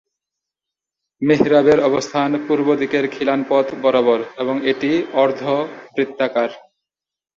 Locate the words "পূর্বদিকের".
2.47-3.05